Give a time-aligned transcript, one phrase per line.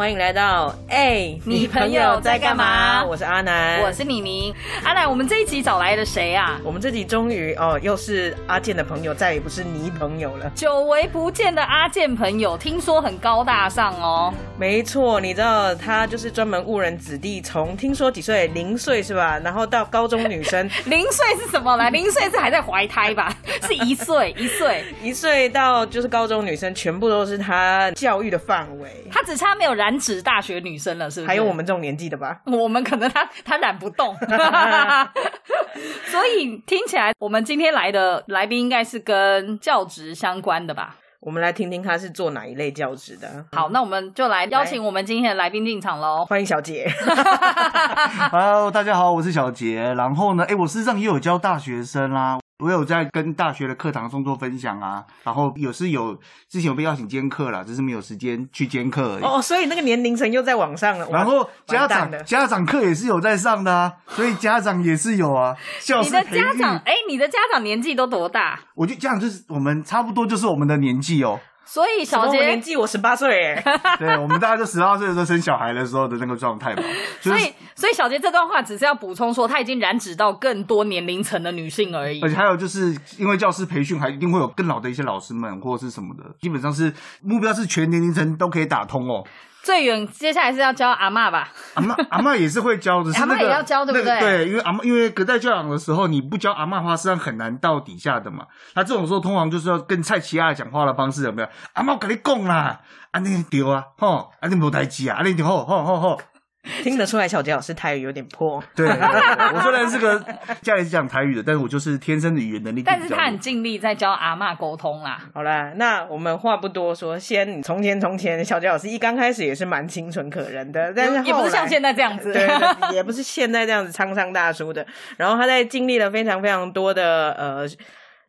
[0.00, 4.54] 欢迎来到哎，你朋友在干嘛我是阿南，我是妮妮。
[4.82, 6.58] 阿南，我们这一集找来了谁啊？
[6.64, 10.50] 我们这集终于哦，又是阿健的朋友，再也不是你朋友了。
[10.54, 14.32] 久违不见的阿健朋友，听说很高大上哦。
[14.58, 19.38] 没错，你知道他就是专门误人子弟，从听说几岁零岁是吧？
[19.44, 21.90] 然后到高中女生 零岁是什么来？
[21.90, 23.36] 零岁是还在怀胎吧？
[23.68, 28.90] 是一岁一岁一岁到就是高中女生，全部都是他教育的范围。
[29.12, 31.26] 他只差没有染指大学女生了，是不是？
[31.26, 32.40] 还有我们这种年纪的吧？
[32.46, 34.14] 我们可能他他染不动，
[36.06, 40.94] 所以听起来我们今天来的来宾应该是跟教职相关的吧？
[41.18, 43.44] 我们来听听他是做哪一类教职的。
[43.50, 46.24] 好，那我们就来邀请我们今天的来宾进场喽。
[46.24, 46.88] 欢迎小杰。
[48.30, 49.92] Hello，大家好，我是小杰。
[49.96, 52.38] 然后呢，哎，我事实上也有教大学生啦。
[52.60, 56.14] 我有在跟大学的课堂中做分享啊，然后有是有
[56.48, 59.22] 之前有被邀请兼课了，只是没有时间去兼课而已。
[59.22, 61.08] 哦，所以那个年龄层又在网上了。
[61.10, 65.56] 然后家长家长课也是有在上的啊，所以家长也是有啊。
[66.02, 68.60] 你的家长哎，你的家长年纪都多大？
[68.74, 71.40] 我就家长就是我们差不多就是我们的年纪哦。
[71.72, 73.64] 所以小杰年纪我十八岁哎，
[73.96, 76.82] 对我们大概就十八岁的时候生小孩的时候的那个状态嘛。
[77.20, 82.20] 所以所以小杰这段话只是要补充说，他已经染指到更多年龄层的女性而已。
[82.22, 89.24] 而且还有就是因为教师培训，还一定会有更老的一些老师们或者是什么的，基本上是目标是全年龄层都可以打通哦。
[89.62, 91.48] 最远接下来是要教阿妈吧？
[91.74, 94.18] 阿妈 阿妈也是会教的，阿妈也要教对不对？
[94.18, 98.46] 对，因为阿妈因为隔代教养的时候，你不教阿妈话，实际上很难到底下的嘛。
[98.74, 101.48] 那这种时候，通常就是要跟蔡奇亚讲话的方式有没有？
[101.74, 102.80] 阿妈跟你讲啦，
[103.10, 106.20] 啊你丢啊，吼，啊你无代志啊，啊你丢吼吼吼吼。
[106.82, 108.62] 听得出来，小杰老师台语有点破。
[108.74, 110.22] 对，我虽然是个
[110.60, 112.82] 家里是讲台语的，但是我就是天生的语言能力。
[112.82, 115.18] 但是他很尽力在教阿妈沟通啦。
[115.32, 122.48] 好啦，那我们话不多说，先从前从前，小杰老师一刚开始也是蛮清纯可人的，但是也不是像现在这样子，对，
[122.94, 124.86] 也不是现在这样子沧桑大叔的。
[125.16, 127.66] 然后他在经历了非常非常多的呃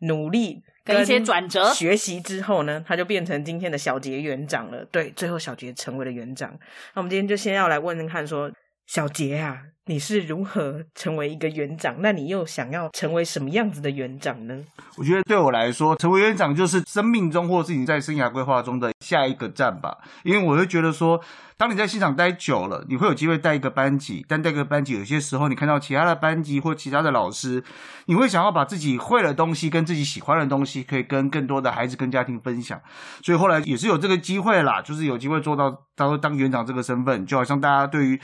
[0.07, 0.63] 努力。
[0.83, 4.83] 跟一些转折学习之后呢，他就变成今天的小杰园长了。
[4.85, 6.49] 对，最后小杰成为了园长。
[6.93, 8.51] 那我们今天就先要来问问看，说
[8.87, 9.61] 小杰啊，
[9.91, 11.97] 你是如何成为一个园长？
[11.99, 14.57] 那你又想要成为什么样子的园长呢？
[14.95, 19.97] 我觉得对我来说，成为园长就是生命中或是你在生涯规划中的下一个站吧。
[20.23, 21.21] 因为我会觉得说。
[21.57, 27.63] 当你在现场待久了，你会有机会带一个班级，但带个班级，有些时候你看到其他的班级或其他的老师，
[28.07, 32.81] 你会想要把自己会的东西跟自己喜欢的东西，可以跟更多的孩子跟家庭分享。
[33.21, 38.19] 所以后来也是有这个机会啦，就是有机会做到，他说当园长这个身份，就好像大家对于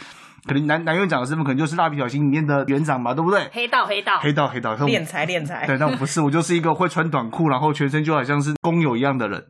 [0.48, 3.48] 可能男男院长的身份，可能就是蜡笔小新里面的园长嘛，对不对？
[3.52, 5.68] 黑道，黑道，黑道，黑道，敛财，敛财。
[5.68, 9.44] 对， 但我不是，我就是一个会穿短裤，然后全身就好像是工友一样的人。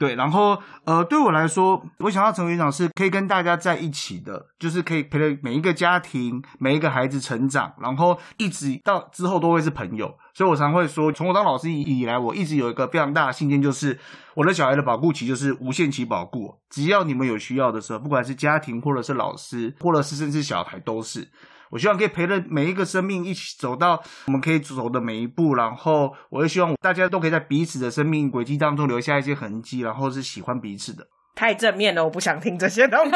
[0.00, 10.16] 对，然后呃，对我来说，我想要成为园长是可以跟大家在一起的，就是可以陪着每一个家庭、每一个孩子成长，然后一直到之后都会是朋友。
[10.32, 13.98] 所以我常会说，从我当老师以来，我一直有一个非常大的信念，就是
[14.32, 21.28] 我的小孩的保护期就是无限期保护，只要你们有需要的时候，不管是家庭或者是老师，或者是甚至小孩都是。
[21.70, 31.06] 我希望可以陪着每一个生命一起走到我们可以走的每一步，然后我也希望大家都可以在彼此的生命轨迹当中留下一些痕迹，然后是喜欢彼此的。
[31.34, 33.12] 太正面了，我不想听这些东西。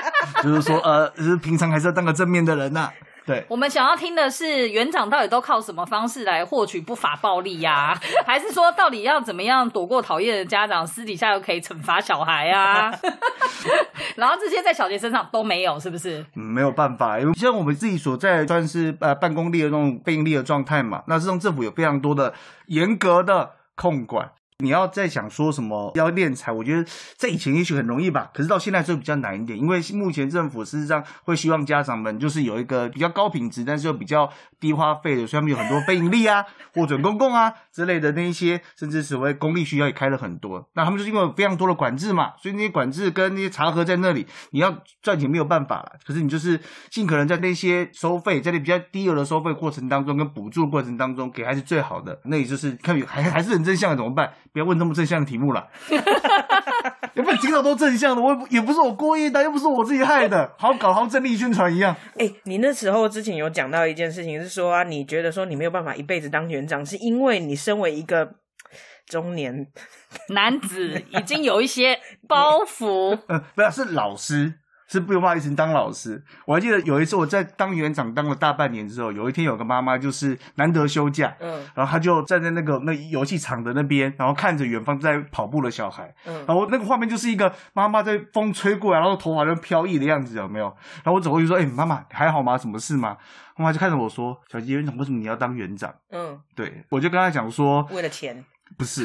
[0.42, 2.90] 就是说，呃，就是平常还是要当个正面的人呐。
[3.28, 7.94] 对，我们想要听的是园长到底都靠什么方式来获取不法暴力呀？
[8.24, 12.90] 还是说到底要怎么样躲过讨厌的家长，私底下又可以惩罚小孩啊？
[14.16, 16.24] 然后这些在小杰身上都没有，是不是？
[16.36, 22.32] 嗯，没有办法，因为像我们自己所在算是呃办公力的那种非盈利的状态嘛，那这种政府有非常多的
[22.68, 24.30] 严格的控管。
[24.60, 26.84] 你要再想说什么要练财，我觉得
[27.16, 40.68] 在以前也许很容易吧，可是到现在就比较难一点，因为目前政府事实上会希望家长们就是有一个比较高品质，但是又比较低花费的，所以他们有很多非盈利啊、 或准公共啊之类的那一些，甚至所谓公立学校也开了很多。
[40.74, 45.92] 那他们就是因为有非常多的管制嘛，所以那些管制跟那些查核在那里，你要赚钱没有办法了。
[46.04, 54.32] 可是你就是尽可能在那些收费，在那比较低额的收费过程当中，跟补助过程当中给孩子最好的，那也就是看还还是很正向的怎么办？
[54.52, 55.68] 不要问这么正向的题目了，
[57.14, 58.22] 有没有听到都正向的？
[58.22, 61.94] 我也不是我故意的，又不是我自己害的，好搞，好正力宣传一样。
[62.18, 68.34] 哎，你那时候之前有讲到一件事情，是说啊你觉得说你没有办法一辈子当园长，是因为你身为一个
[69.06, 69.66] 中年
[70.28, 71.98] 男子，已经有一些
[72.28, 73.18] 包袱。
[73.28, 74.54] 呃，不是，是老师。
[74.88, 76.20] 是没有办法一直当老师。
[76.46, 90.66] 我还记得有一次我在当园长当了大半年之后，有一天有个妈妈就是难得休假，嗯然后她就站在那个那游戏场的那边，然后看着远方在跑步的小孩，嗯然后那个画面就是一个妈妈在风吹过来，然后头发在飘逸的样子，有没有？
[91.04, 92.56] 然后我走过去说：“哎、妈妈还好吗？
[92.56, 93.16] 什么事吗？”
[93.56, 98.44] 妈妈就看着我说：“小杰园长，为什么你要当园长嗯，？”对我就跟她讲说为了钱
[98.78, 99.04] ，：“不是，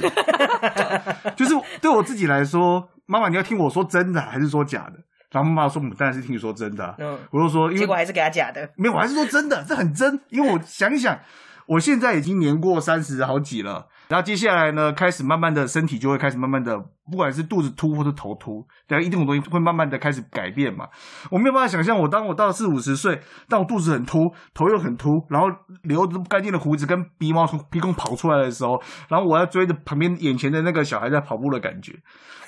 [1.36, 5.00] 就是对我自己来说，妈妈你要听我说真的还是说假的？”
[5.34, 11.20] 然后妈妈说：“我当然是听你说真的啊、嗯，我就说：“因为结果还是给他假的，没有，我还是说真的，这很真，因为我想一想，
[11.66, 16.78] 我现在已经年过三十好几了，然后接下来呢，开始慢慢的身体就会开始慢慢的，
[17.10, 20.88] 不管是肚子凸或者头凸，然后一定有东西会慢慢的开始改变嘛。
[21.30, 23.20] 我没有办法想象，我当我到四五十岁，
[23.50, 25.48] 但我肚子很凸，头又很凸，然后
[25.84, 31.94] 留着不干净的胡子跟鼻毛从鼻孔跑出来的时候，然后我要追着旁边眼前的那个小孩在跑步的感觉，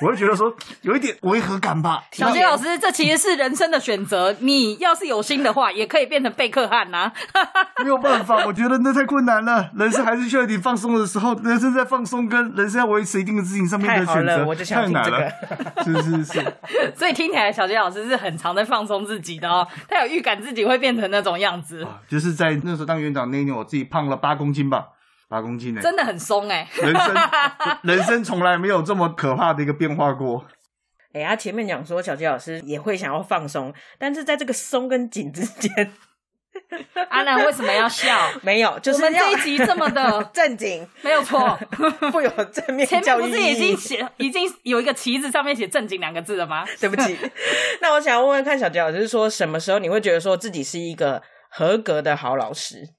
[0.02, 2.04] 我就觉得说有一点违和感吧。
[2.12, 4.34] 小杰老师，这其实是人生的选择。
[4.40, 7.12] 你要是有心的话，也可以变成贝克汉呐、
[7.84, 9.72] 没有办法，我觉得那太困难了。
[9.76, 15.12] 人生还是需要一点放松的时候，人生在放松跟人生要维持一定的事情上面的选择，了，我就想听这。
[15.12, 15.32] 个。
[15.84, 16.54] 是是是，
[16.96, 19.68] 所以听起来小杰老师是很常在放松自己的哦。
[19.90, 24.88] 他有预感自己会变成那种样子，啊就是在那时候当园长那一年，我自己胖了八公斤吧，
[25.28, 27.16] 八公斤呢、真的很松哎、人生
[27.84, 30.46] 人生从来没有这么可怕的一个变化过。
[31.14, 35.92] 哎、他前面讲说小杰老师也会想要放松，但是在这个松跟紧之间
[37.10, 38.32] 阿南为什么要笑？
[38.42, 41.58] 没有，就是我们这一集这么的 正经，没有错，
[42.12, 46.66] 富有正面前教育面不是已经写已经有一个旗子上面写“正经”两个字了吗？
[46.80, 47.18] 对不起，
[47.82, 52.90] 那我想要问问看小杰老师，说什么时候你会觉得说自己是一个合格的好老师？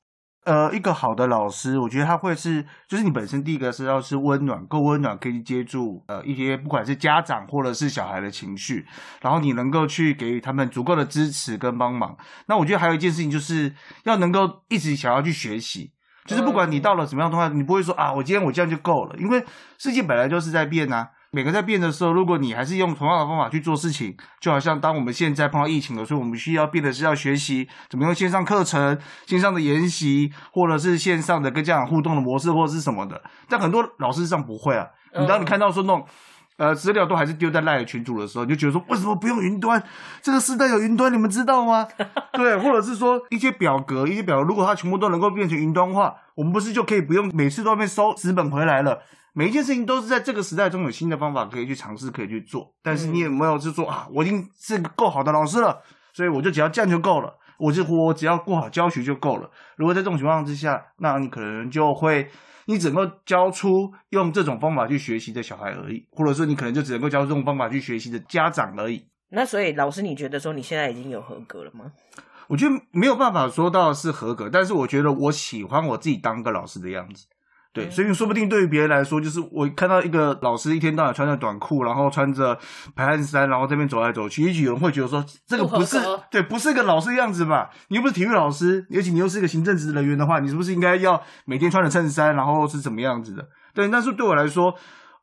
[0.46, 8.86] 呃，一个好的老师，我觉得他会是，就是你本身第一个是要是温暖，够温暖，可以接住呃一些不管是家长或者是小孩的情绪，
[9.20, 12.16] 然后你能够去给予他们足够的支持跟帮忙。
[12.46, 15.90] 那我觉得还有一件事情就是要能够一直想要去学习，
[16.26, 19.44] 就是不管你到了什么样的状态，你不会说啊，我今天我这样就够了，因为
[19.78, 21.10] 世界本来就是在变啊。
[21.32, 33.22] 每个在变的时候，如果你还是用同样的方法去做事情，就好像当我们现在碰到疫情了，所以我们需要变的是要学习怎么用线上课程、线上的研习，或者是线上的跟家长互动的模式，或者是什么的。
[33.48, 34.86] 但很多老师上不会啊。
[35.18, 36.06] 你当你看到说那种。
[36.58, 39.82] 呃，资料都还是丢在赖的群组的时候，你就觉得说，为什么不用云端？
[40.22, 41.86] 这个时代有云端，你们知道吗？
[42.32, 49.02] 对，或者是说一些表格，一些表格，如果它全部都能够变成云端化，我们不是就可以不用每次都要被收纸本回来了？
[49.38, 52.72] 每一件事情都是在这个时代中有新的方法可以去尝试，可以去做。
[52.82, 55.78] 但是你也没有是说啊，我已经是个够好的老师了，
[56.14, 59.50] 所以我就只要这样就够了，我就我只要过好教学就够了。
[59.76, 62.30] 如果在这种情况之下，那你可能就会。
[62.68, 69.06] 你只能够教出用这种方法去学习的小孩而已，或者说你可能就只能够教出这种方法去学习的家长而已。
[69.28, 71.92] 那所以老师，你觉得说你现在已经有合格了吗？
[72.48, 77.28] 我觉得没有办法说到是合格，但是我觉得我喜欢我自己当个老师的样子。
[77.76, 82.58] 对，嗯所以说不定对于别人来说，就是我看到一个老师一天到晚穿着短裤，然后穿着
[82.94, 85.98] 排汗衫，然后这边走来走去，也许有人会觉得说这个不是
[86.30, 87.70] 对，不是一个老师的样子吧？
[87.88, 93.46] 你又不是体育老师，而且你又是一个行政职人员的话，你是不是应该要每天穿着衬衫，然后是怎么样子的？
[93.74, 94.74] 对，但是对我来说，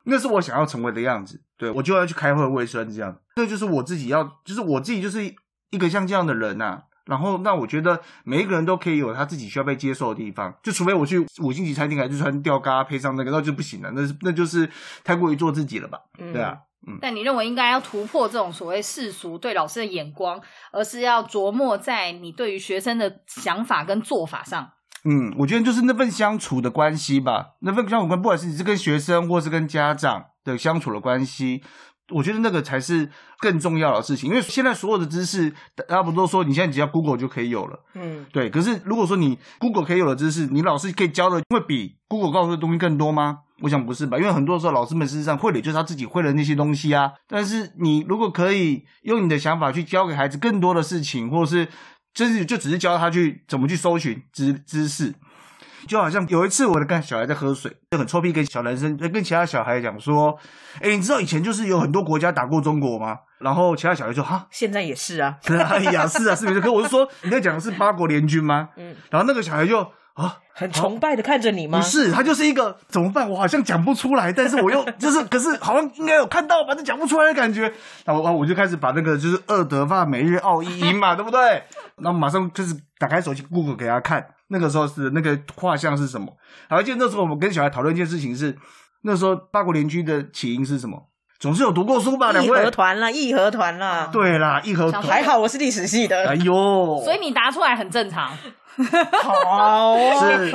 [0.05, 1.41] 那是我想要成为的样子。
[1.57, 5.23] 对我就要去开会卫生这样，这就是我自己要，就是我自己就是
[5.69, 14.69] 一个像这样的人呐、然后，那我觉得每一个人都可以有他自己需要被接受的地方，就除非我去五星级餐厅，还是穿吊嘎配上那个，那就不行了，那是那就是
[15.03, 15.99] 太过于做自己了吧？
[16.17, 16.57] 嗯对啊，
[16.87, 20.41] 嗯但你认为应该要突破这种所谓世俗对老师的眼光，
[20.71, 24.71] 而是要琢磨在你对于学生的想法跟做法上。
[25.05, 31.61] 嗯，我觉得就是那份相处的关系吧，那份相处关，不管是你是跟学生或是跟家长的相处的关系，
[32.09, 34.29] 我觉得那个才是更重要的事情。
[34.29, 38.49] 因为现在所有的知识，大家不都说你现在只要 Google 就可以有了，嗯，对。
[38.49, 43.39] 可是如果说你 Google 可以有的知识，你老师可以教的会比 Google 告诉的东西更多吗？
[43.61, 47.11] 我想不是吧，因为很多时候老师们事实上会的就是他自己会的那些东西啊。
[47.27, 51.67] 但是你如果可以用你的想法去教给孩子更多的事情，或者是
[52.13, 55.13] 就是就只是教他去怎么去搜寻知知识。
[55.87, 60.37] 就好像有一次，我的跟小孩在喝水，就很臭屁，跟小男生在跟其他小孩讲说
[60.81, 65.37] ：“哎，你知道以前就是有很多国家打过中国吗？”然后其他小孩说哈，现在也是啊，
[65.69, 66.61] 哎呀，是啊，是没错。
[66.61, 68.69] 可我是说，你在讲的是八国联军吗？
[68.77, 69.79] 嗯，然后那个小孩就
[70.13, 71.79] 啊，很崇拜的看着你吗？
[71.79, 73.29] 不是，他就是一个怎么办？
[73.29, 77.63] 我好像讲不出来，但是我又 就是，可是好像应该有看到，吧，但讲不出来的感觉。
[78.05, 81.63] 然后我我就开始把那个就是二德法每日奥一音嘛，对不对？
[81.97, 86.27] 然后马上就是打开手机 Google 给他看，那个时候是那个画像是什么？
[86.69, 88.55] 而且那时候我们跟小孩讨论一件事情是，
[89.03, 91.09] 那时候八国联军的起因是什么？
[91.39, 92.31] 总是有读过书吧？
[92.31, 92.71] 两义和？
[92.71, 95.03] 团啦，义和团啦，对啦，义和团。
[95.03, 98.31] 还好我是历史系的哎，呦，所以你答出来很正常，
[99.21, 99.97] 好。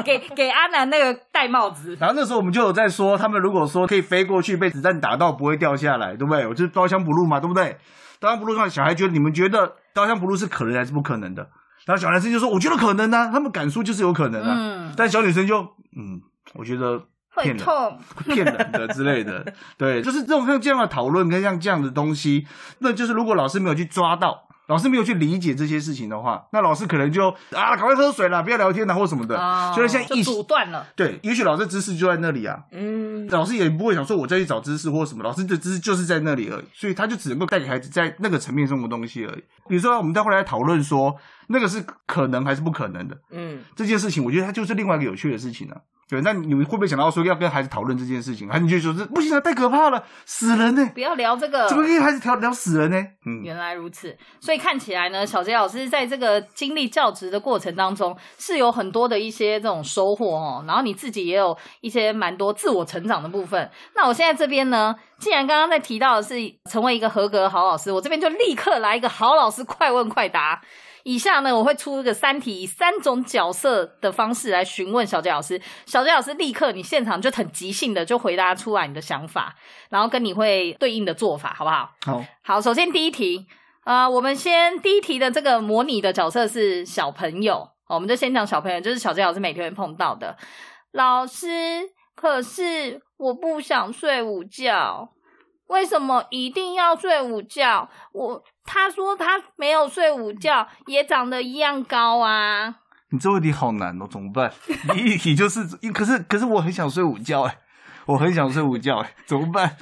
[0.03, 1.95] 给给阿南那个戴帽子。
[2.01, 6.47] 然后那时候我们就有在说，他们如果说可以飞过去被子弹打到不会掉下来，对不对？
[6.47, 7.77] 我就是刀枪不入嘛，对不对？
[8.19, 11.47] 刀枪不入上，小孩觉得你们觉得刀枪不入是可能还是不可能的？
[11.89, 14.55] 然后小男生就说：“我觉得可能啊，他们敢说就是有可能啊。
[14.59, 15.59] 嗯但小女生就
[15.97, 16.21] 嗯，
[16.53, 16.99] 我觉得
[17.31, 17.65] 会骗人。
[17.65, 22.47] 痛，骗人的之类的， 对，就是这种像这样的讨论跟像这样的东西，
[22.81, 29.39] 那就是如果老师没有去抓到，老师没有去理解这些事情的话，那老师可能就啊，赶快喝水啦，不要聊天啦或什么的。
[29.39, 30.87] 哦所以现在意就阻断了。
[30.95, 39.43] 对，也许老师知识就在那里啊，嗯，老师也不会想说我再去找知识或什么，老师的知识就是在那里而已，所以他就只能够带给孩子在那个层面上的东西而已。
[39.69, 41.15] 比如说，我们再后来讨论说，
[41.49, 45.77] 那个是可能还是不可能的嗯，这件事情，我觉得它就是另外一个有趣的事情啊。
[46.11, 48.49] 对，那你们会不会想到说要跟孩子讨论这件事情？
[48.49, 51.77] 还是你就说这不行啊，太可怕了，死人呢、不要聊这个怎。
[51.77, 52.97] 么跟孩子聊聊死人呢？
[53.27, 60.65] 嗯，原来如此，所以看起来呢，小杰老师在这个经历教职的过程当中，是有很多的一些这种收获哦。
[60.67, 63.71] 然后你自己也有一些蛮多自我成长的部分。
[63.95, 66.35] 那我现在这边呢，既然刚刚在提到的是
[66.71, 70.61] 成为一个合格的好老师，我这边就立刻来一个好老师快问快答。
[71.05, 75.59] 以下呢，我会出一个三题，以三种角色的方式来询问小杰老师。
[75.87, 79.55] 小杰老师立刻你现场就很即兴的就回答出来你的想法，
[79.89, 81.91] 然后跟你会对应的做法，好不好？
[82.05, 83.47] 好，好，首先第一题，
[83.85, 87.57] 呃，我们先第一题的这个模拟的角色是小朋友，
[87.87, 90.37] 哦我们就先讲小朋友，就是小杰老师每天会碰到的。
[90.93, 91.47] 老师，
[92.21, 95.09] 可是我不想睡午觉，
[95.69, 97.89] 为什么一定要睡午觉？
[98.13, 102.75] 我他说他没有睡午觉，也长得一样高啊。
[103.11, 104.53] 你这问题好难哦，怎么办？
[104.93, 107.57] 第一题就是，可是可是我很想睡午觉哎，
[108.07, 109.77] 我很想睡午觉哎，怎么办？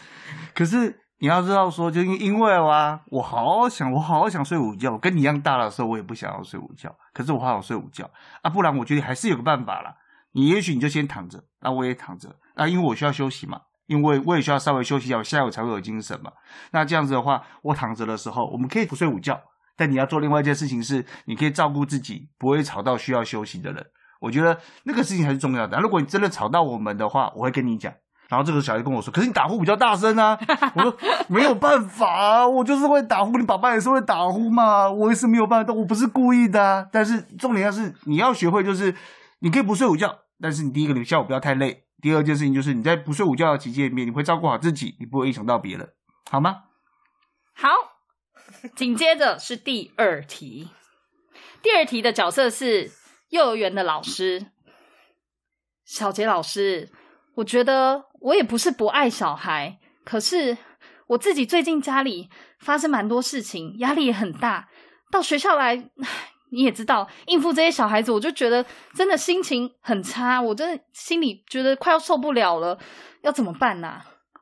[0.54, 8.10] 可是你要知道说，就因因为啊，我好想，我好想睡午觉，跟你一样大的时候，我也不想要睡午觉，可是我好想睡午觉
[8.42, 9.96] 啊，不然我觉得还是有个办法啦。
[10.36, 16.30] 你也许你就先躺着，那我也躺着，那，因为我需要休息嘛，因为我也需要稍微休息一下，我下午才会有精神嘛。
[16.72, 19.40] 那这样子的话，我躺着的时候，我们可以不睡午觉，
[19.78, 23.86] 但你要做另外一件事情是，你可以照顾自己，不会吵到需要休息的人。
[24.20, 25.80] 我觉得那个事情还是重要的。
[25.80, 27.90] 如果你真的吵到我们的话，我会跟你讲。
[28.28, 30.36] 然后这个小孩跟我说：“可是你打呼比较大声啊！”
[30.74, 30.96] 我说
[31.28, 36.86] ：“没有办法，我就是会打呼，你爸爸也是会打呼嘛，我也是没有办法，我不是故意的、啊。
[36.90, 38.92] 但是重点要是你要学会，就是
[39.38, 41.84] 你可以不睡午觉，但是你第一个你下午不要太累。
[42.02, 45.92] 第二件事情就是你在不睡午觉的期间里面，你会照顾好自己，你不会影响到别人，
[46.30, 46.64] 好吗？
[47.54, 47.70] 好，
[48.74, 50.70] 紧接着是第二题。
[51.62, 52.92] 第二题的角色是
[53.30, 54.46] 幼儿园的老师，
[55.84, 56.90] 小杰老师。
[57.36, 60.56] 我觉得我也不是不爱小孩，可是
[61.08, 64.68] 我自己最近家里发生蛮多事情，压力也很大。
[65.10, 65.90] 到学校来，
[66.50, 72.78] 你也知道，应付这些小孩子，我就觉得真的心情很差，我真的心里觉得快要受不了了，
[73.22, 74.00] 要怎么办呢、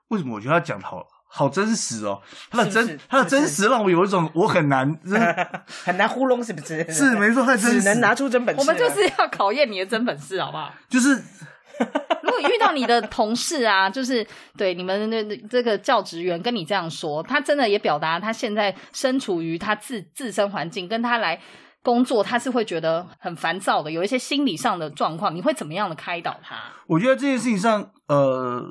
[0.08, 2.20] 为什么我觉得他讲的好好真实哦？
[2.50, 4.96] 他的真是不是他的真实让我有一种我很难，
[5.84, 6.84] 很难糊弄，是不是？
[6.92, 8.60] 是没错，太真实，只能拿出真本事。
[8.60, 10.72] 我们就是要考验你的真本事，好不好？
[10.88, 11.10] 就是
[12.22, 14.24] 如果遇到你的同事啊，就是
[14.56, 21.40] 对你们的这个教职员跟你这样说，他真的也表达他现在身处于他自自身环境，跟他来
[21.84, 26.56] 工作，他是会觉得很烦躁的，有一些心理上的状况，你会怎么样的开导他？
[26.88, 28.64] 我觉得这件事情上，呃，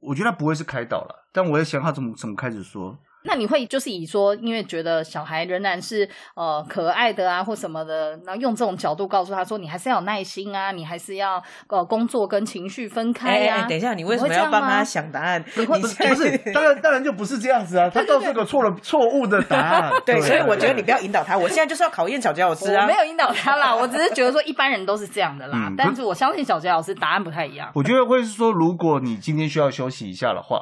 [0.00, 2.98] 我觉得他不会是开导了，但我也想他怎么怎么开始说。
[3.26, 15.44] 那你会就是以说，因为觉得小孩仍然是呃可爱的啊，或什么的，然后用这种角度告诉他说，你还是要有耐心啊，你还是要呃工作跟情绪分开哎呀、哎，等一下，你为什么要帮他想答案？
[15.56, 19.92] 你会你不是不是，当然当然就不是这样子啊，他告诉一个错了错误的答案。
[20.04, 21.36] 对，所以我觉得你不要引导他。
[21.38, 22.96] 我现在就是要考验小杰老师啊我没。
[22.96, 27.70] 有引导他啦，我只是觉得说一般人都是这样的啦，嗯但是我相信小杰老师答案不太一样。
[27.74, 30.60] 我觉得会是说，如果你今天需要休息一下的话，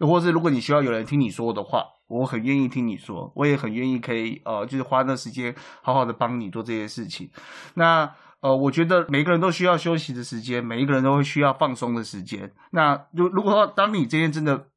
[0.00, 7.30] 或是如果你需要有人听你说的话，我很愿意听你说，我也很愿意可以呃，就是花那时间好好的帮你做这些事情。
[7.74, 8.10] 那
[8.40, 12.52] 呃，我觉得每个人都需要休息的时间，每一个人都会需要放松的时间。
[12.70, 14.68] 那如如果说当你今天真的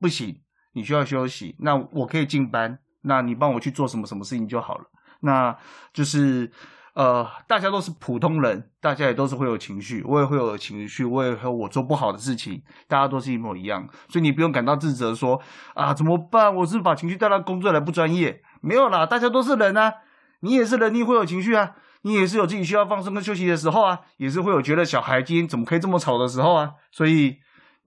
[0.00, 0.40] 不行，
[0.72, 4.84] 你需要休息，那我可以进班，那你帮我去做什么什么事情就好了。
[5.20, 5.54] 那
[5.92, 6.50] 就是
[6.98, 15.40] 呃，大家都是普通人，大家也都是会有情绪，我也会有情绪，我也会有我做不好的事情，大家都是一模一样，所以你不用感到自责说
[15.74, 16.52] 啊怎么办？
[16.52, 18.42] 我是把情绪带到工作来不专业？
[18.60, 19.94] 没有啦，大家都是人啊，
[20.40, 27.36] 你也是人，你会有情绪啊，你也是有自己需要放松跟休息的时候啊，也是会有觉得小孩今天怎么可以这么吵的时候啊，所以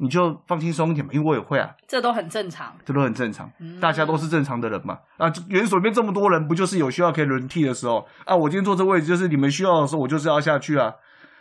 [0.02, 2.76] 你就放轻松一点嘛，因为我也会啊，这都很正常。
[2.84, 4.98] 这都很正常，嗯大家都是正常的人嘛。
[5.18, 8.36] 啊，园所里面这么多人，不就是有需要可以轮替的时候啊？
[8.36, 10.96] 我今天坐这位置，就是你们需要的时候，我就是要下去啊，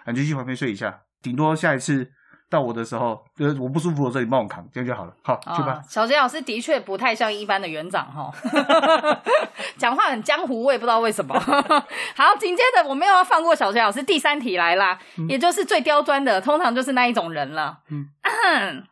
[0.05, 2.11] 啊，你就去旁边睡一下，顶多下一次
[2.50, 5.12] 到我的时候，就是我不舒服的时候，你帮我扛，这样就好了。
[5.23, 5.83] 好，去吧哦。
[5.88, 8.28] 小杰老师的确不太像一般的园长哈，
[9.78, 11.38] 讲话很江湖，我也不知道为什么。
[12.16, 17.78] 好，紧接着我们又要放过小杰老师，第三题来啦，也就是最刁钻的，通常就是那一种人了。
[17.88, 18.09] 嗯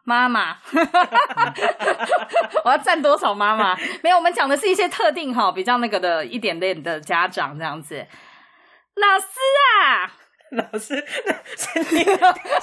[0.04, 0.56] 妈妈，
[2.64, 3.76] 我要占多少妈妈？
[4.02, 8.06] 没有，我们讲的是一些特定哈，比较那个的一点点的家长这样子。
[8.94, 9.26] 老师
[9.82, 10.12] 啊，
[10.50, 11.04] 老师，
[11.56, 12.06] 声音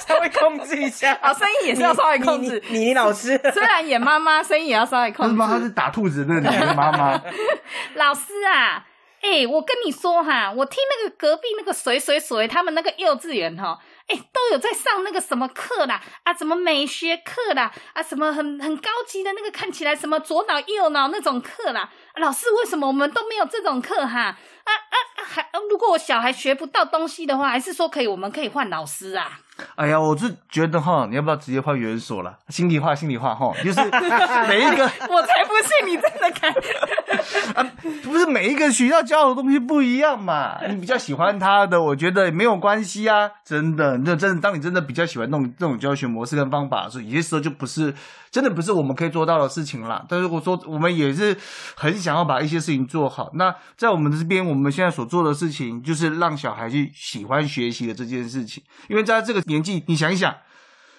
[0.06, 2.62] 稍微控制一下，啊，声音也是要稍微控制。
[2.68, 5.36] 你你你老师，虽然演妈妈，声音也要稍微控制。
[5.36, 7.20] 他是妈，他是打兔子的那个妈妈，
[7.94, 8.84] 老师啊，
[9.22, 13.78] 哎、我跟你说哈，我听那个隔壁那个谁谁谁他们那个幼稚园哈，
[14.08, 21.90] 哎、都有在上那个什么课啦，啊，什么美学课啦，啊，什么很很高级的那个看起来什么左脑右脑那种课啦。
[22.16, 24.20] 老师，为什么我们都没有这种课哈？
[24.20, 25.24] 啊啊啊！
[25.24, 29.40] 还如果我小孩学不到东西的话，还是说可以，我们可以换老师啊？
[29.74, 32.38] 哎呀，我是觉得哈，你要不要直接换园所了？
[32.48, 33.80] 心里话，心里话哈，就是
[34.48, 36.52] 每一个我才不信你真的敢！
[37.56, 37.72] 啊，
[38.02, 40.58] 不是每一个学校教的东西不一样嘛？
[40.68, 43.30] 你比较喜欢他的，我觉得也没有关系啊。
[43.44, 47.94] 真的，那真的，当你真的比较喜欢那种这种教学模式跟方法的时候，有些时候就不是
[48.30, 50.04] 真的不是我们可以做到的事情啦。
[50.08, 51.36] 但如果说我们也是
[51.76, 60.34] 很想要把一些事情做好，那在我们这边，我们现在所做的事情就是让小孩去喜欢学习的这件事情，因为在这个年纪，你想一想。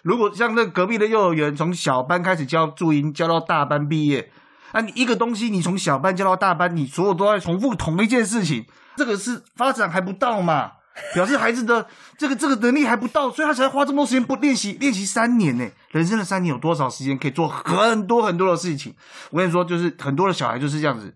[0.04, 4.32] 如果像那隔壁的幼儿园，从小班开始教注音，教到大班毕业，
[4.72, 10.72] 啊，你一个东西，你从小班教到大班，你所有都在重复同一件事情，这个是发展还不到嘛？
[11.14, 11.86] 表示孩子的
[12.18, 15.70] 这个这个能力还不到，所以他才花这么多时间不练习，练习三年呢。
[15.92, 18.96] 人生的三年有多少时间可以做很多很多的事情？
[19.30, 21.16] 我跟你说，就是很多的小孩就是这样子，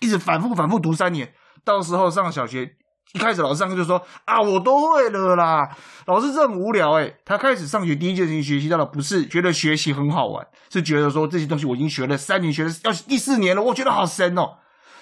[0.00, 1.32] 一直反复反复读三年，
[1.64, 2.76] 到时候上小学。
[3.12, 5.68] 一开始老师上课就说啊，我都会了啦。
[6.06, 14.58] 老师这很无聊诶、他开始上学第一件事情学习到的不是觉得学习很好玩，是觉得说这些东西我已经学了三年，学了要第四年了，我觉得好深哦。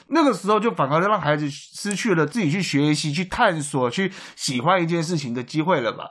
[0.08, 6.04] 那个时候就反而让孩子失去了自己去学习、去探索、去喜欢一件事情的机会了吧？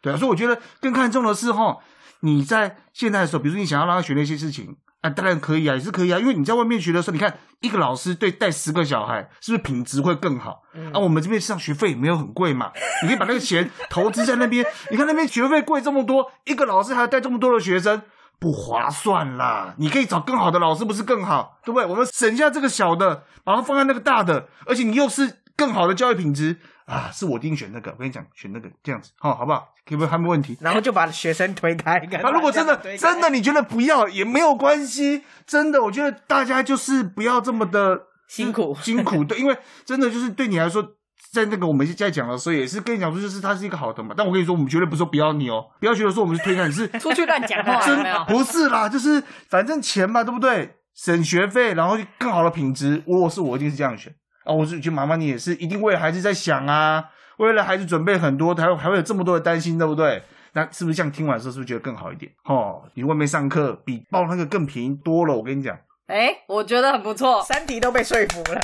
[0.00, 1.78] 对啊，所以我觉得更看重的是哈，
[2.20, 10.62] 你在现在的时候，比如说你想要让他学那些事情啊，当然可以啊，也是可以啊，因为你在外面学的时候，你看一个老师对带十个小孩，是不是品质会更好？
[10.94, 18.00] 啊，我们这边上学费也没有很贵嘛，你可以把那个钱投资在那边，你看那边学费贵这么多，一个老师还要带这么多的学生。
[18.38, 19.72] 不划算啦！
[19.76, 21.88] 你可以找更好的老师，不是更好，对不对？
[21.88, 27.10] 我们省下这个小的，然后放在那个大的，而且你又是更好的教育品质啊！
[27.12, 29.68] 是我一定选那个，我跟你讲，选那个这样子，好、好不好？
[29.86, 30.06] 可不？
[30.06, 30.56] 还没问题。
[30.60, 32.00] 然后就把学生推开。
[32.10, 40.96] 那、如果真的真的你觉得不要也没有关系，真的，我觉得大家就是不要这么的辛苦辛苦，对，因为真的就是对你来说。
[41.30, 44.12] 在那个我们在讲的时候，也是跟你讲说，就是它是一个好的嘛。
[44.14, 48.04] 但我跟你说，我们绝对不是说不要你哦，不要觉得说我们是推开，你是 出去乱讲话真？
[48.26, 50.76] 不是啦，就是反正钱嘛，对不对？
[50.94, 53.02] 省学费，然后就更好的品质。
[53.06, 54.14] 如果是我，一定是这样选
[54.44, 54.52] 啊。
[54.52, 57.04] 我是觉得妈妈你也是一定为了孩子在想啊，
[57.38, 60.22] 为了孩子准备很多，还有还会有这么多的担心，对不对？
[60.54, 62.30] 那是不是这样听完之后，是不是觉得更好一点？
[62.44, 65.34] 哦，你外面上课比报那个更便宜多了。
[65.34, 65.74] 我跟你讲，
[66.08, 67.42] 哎、我觉得很不错。
[67.42, 68.60] 三题都被说服了。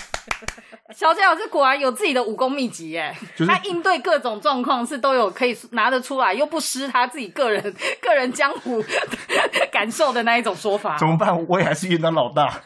[0.95, 7.62] 小杰老师果然有自己的武功秘籍耶， 就是他应对各种状况是都有可以拿得出来，又不失他自己个人
[8.01, 8.83] 个人江湖
[9.71, 11.07] 感受的那一种说法怎。
[11.07, 11.47] 么办？
[11.47, 12.53] 我也还是园长老大。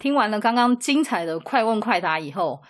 [0.00, 2.60] 听完了刚刚精彩的快问快答以后，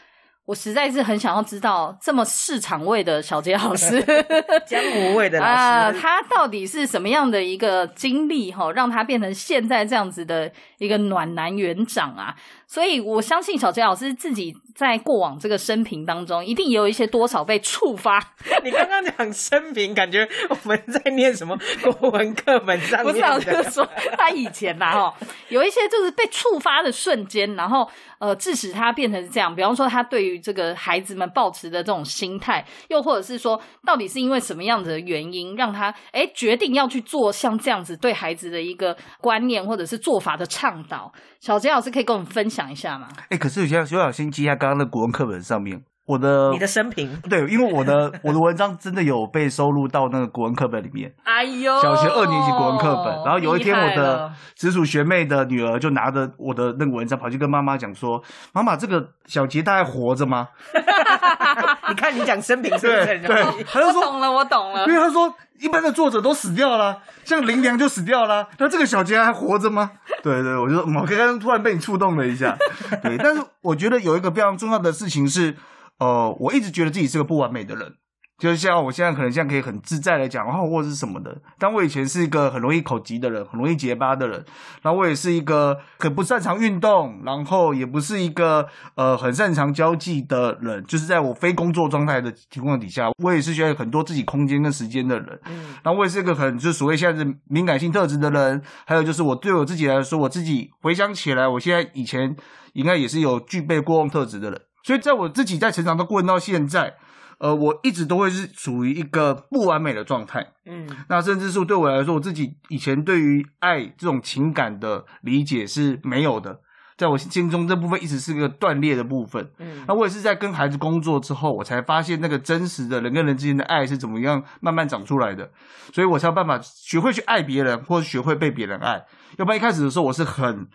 [0.46, 4.02] 我实在是很想要知道这么市场味的小杰老师
[4.66, 12.34] 江湖味的老师，啊，他到底是什么样的一个经历哈，让他变成现在这样子的一个暖男园长啊？
[12.72, 18.16] 所以我相信小杰老师自己在过往这个生平当中，一定也有一些多少被触发，
[18.62, 23.20] 你刚刚讲生平，感觉我们在念什么国文课本上不是。
[23.20, 23.84] 我就是说
[24.16, 25.14] 他以前呐哈，
[25.48, 29.52] 有一些就是被触发的瞬间，然后呃，致使他变成这样。
[29.52, 41.12] 比方说，他对于这个孩子们抱持的这种心态，又或者是说，到底是因为什么样子的原因，让他哎决定要去做像这样子对孩子的一个观念或者是做法的倡导。
[41.40, 43.06] 小杰老师可以跟我们分享一下嘛？
[43.28, 51.12] 哎、可是有些有小心记一下刚刚的国文课本上面，我的你的生平，对，因为我的 我的文章真的有被收录到那个国文课本里面。
[51.22, 58.20] 哎呦，小学二年级国文课本，然后有一天我的了直属学妹的女儿就拿着我的那个文章跑去跟妈妈讲说
[58.52, 60.48] ：“妈妈，这个小杰他还活着吗
[61.88, 63.62] 你看你讲生平是不是对很容易？
[63.62, 64.92] 他就说我懂了，我懂了因。
[64.92, 69.92] 为他说一般的作者都死掉了，像林良就死掉了，那这个小杰还活着吗？
[70.22, 72.56] 对对，我就嗯我刚刚突然被你触动了一下，
[73.02, 75.54] 对，但是我觉得有一个非常重要的事情是，
[76.00, 77.94] 呃，我一直觉得自己是个不完美的人。
[78.38, 84.42] 就像我现在可能现在可以很自在的讲话或者是什么的，但我以前是一个很容易口急的人，很容易结巴的人，
[84.80, 95.38] 然后我也是一个很不擅长运动，然后也不是一个呃很擅长交际的人，就是在我非工作状态的情况底下，我也是需要很多自己空间跟时间的人。
[95.44, 102.34] 嗯然后我也是一个很就所谓现在是敏感性特质的人，还有就是我对我自己来说，我自己回想起来，我现在以前
[102.72, 106.94] 应该也是有具备过用特质的人，所以在我自己在成长的过程到现在，
[107.38, 110.52] 呃，我一直都会是处于一个不完美的状态。
[110.66, 116.60] 嗯那甚至是对我来说，我自己以前对于爱这种情感的理解是没有的，
[116.96, 119.50] 在我心中这部分一直是个断裂的部分。
[119.58, 125.50] 嗯那我也是在跟孩子工作之后，我才发现那个真实的人跟人之间的爱是怎么样慢慢长出来的，
[125.94, 129.04] 所以我才有办法学会去爱别人，或者学会被别人爱。
[129.38, 130.68] 要不然一开始的时候我是很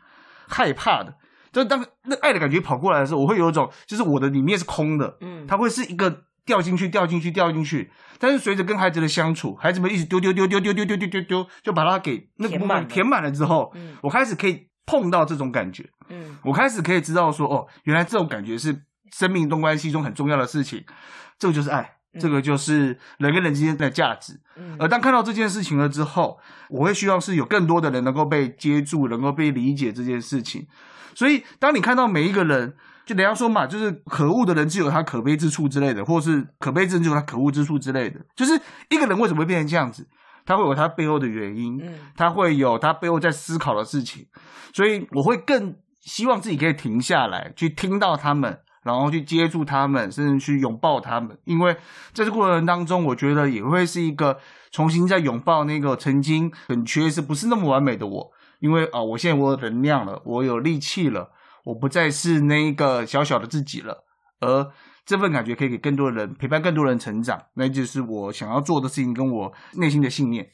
[0.48, 1.14] 害怕的，
[1.56, 7.90] 就是当那爱的感觉跑过来的时候，我会有一种就是我的里面是空的，嗯它会是一个掉进去、掉进去、掉进去。
[8.20, 15.90] 但是随着跟孩子的相处，孩子们一直丢丢丢丢丢丢丢丢丢丢，就把它给那个部填满填满了之后，嗯我开始可以碰到这种感觉。
[16.10, 20.84] 嗯我开始可以知道说，哦，原来这种感觉是生命中关系中很重要的事情，
[21.40, 24.42] 这个就是爱，嗯这个就是人跟人之间的价值。
[24.58, 26.38] 嗯而当看到这件事情了之后，
[26.70, 30.68] 我会希望是有更多的人能够被接住，能够被理解这件事情。
[31.16, 32.76] 所以，当你看到每一个人，
[33.06, 38.20] 就人家说嘛，就是可恶的人自有他可悲之处之类的，或是可悲之人只有他可恶之处之类的。
[38.36, 40.08] 就是一个人为什么会变成这样子，
[40.46, 41.80] 他会有他背后的原因。
[41.82, 44.26] 嗯他会有他背后在思考的事情，
[44.74, 51.38] 所以我会更希望自己可以停下来，去听到他们，然后去接触他们，甚至去拥抱他们。
[51.46, 51.74] 因为
[52.14, 54.38] 在这过程当中，我觉得也会是一个
[54.72, 58.32] 重新在拥抱那个曾经很缺失、不是那么完美的我。
[58.66, 61.30] 因为啊、我现在我有能量了，我有力气了，
[61.64, 64.04] 我不再是那个小小的自己了，
[64.40, 64.72] 而
[65.06, 70.48] 这份感觉可以给更多人陪伴更多人成长，那就是我想要做的事情，跟我内心的信念。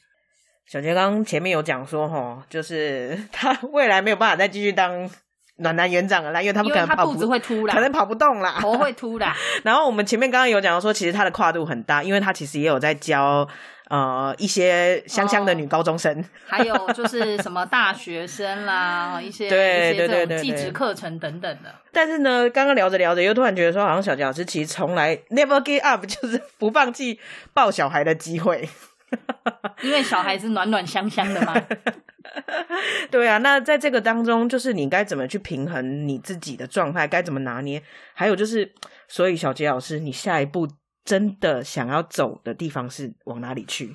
[0.66, 5.10] 小杰刚刚前面有讲说，哈，就是 他未来没有办法再继续当
[5.60, 8.58] 暖男园长了啦，因为他们可能跑不子会凸啦可，能跑不动啦。
[8.60, 9.34] 头会凸啦。
[9.64, 13.48] 然后我们前面刚刚有讲到说，其实他的跨度很大，因为他其实也有在教
[13.92, 16.24] 呃一些香香的女高中生。
[16.48, 21.76] 还有就是什么大学生啦， 一些对一些这种对对对对技职课程等等的。
[21.92, 27.20] 但是呢，刚刚聊着聊着，又突然觉得说，好像小杰老师其实从来 never give up，就是不放弃
[27.54, 28.68] 抱小孩的机会。
[29.84, 31.54] 因为小孩子暖暖香香的嘛，
[33.10, 37.84] 对啊，那在这个当中，就是你该怎么去平衡你自己的状态，该怎么拿捏？
[38.14, 38.72] 还有就是，
[39.10, 40.66] 所以小杰老师，你下一步
[41.12, 43.94] 真的想要走的地方是往哪里去？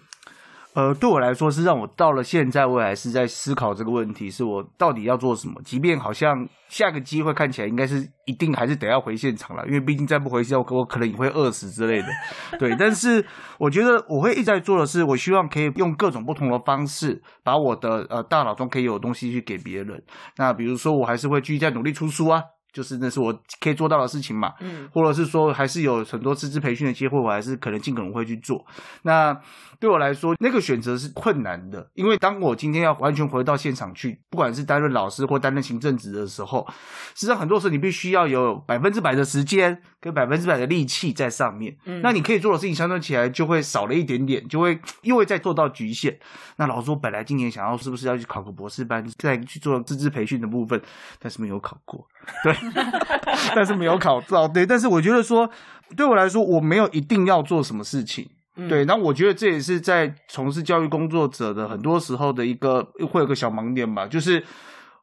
[0.74, 5.58] 呃，对我来说是让我到了现在，我还是在思考这个问题，是我到底要做什么。
[5.64, 12.08] 即便好像下个机会看起来应该是一定还是得要回现场了，因为毕竟再不回现，我我可能也会饿死之类的。
[12.60, 13.24] 对，但是
[13.58, 20.02] 我觉得我会一直在做的是，我希望可以用各种不同的方式，把我的呃大脑中可以有的东西去给别人。
[20.36, 22.42] 那比如说，我还是会继续在努力出书啊。
[22.72, 28.64] 就是那是我可以做到的事情嘛，嗯或者是说还是有很多师资培训的机会，我还是可能尽可能会去做。
[29.02, 29.38] 那
[29.78, 36.66] 对我来说，那个选择是困难的，因为当我今天要完全回到现场去，不管是担任老师或担任行政职的时候，
[37.14, 41.76] 实际上很多时候你必须要有百分之百的时间跟百分之百的力气在上面。
[41.84, 46.16] 嗯那你可以做的事情相对起来就会少了一点点，就会又会再做到局限。
[46.58, 50.80] 那老师，我本来今年想要是不是要去考个博士班，再去做资质培训的部分，
[51.18, 52.06] 但是没有考过。
[52.44, 52.54] 对，
[53.54, 54.46] 但是没有考到。
[54.46, 55.50] 对，但是我觉得说，
[55.96, 58.28] 对我来说，我没有一定要做什么事情。
[58.58, 64.42] 嗯对，那我觉得这也是在从事教育工作者的很多时候的一个会有个小盲点吧，就是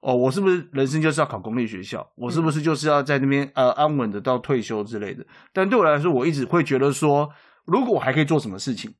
[0.05, 2.05] 哦，我是不是人生就是要考公立学校？
[2.17, 5.25] 我是不是就是要在那边呃安稳的到退休之类的？
[5.53, 7.29] 但对我来说，我一直会觉得说，
[7.65, 8.93] 如果我还可以做什么事情，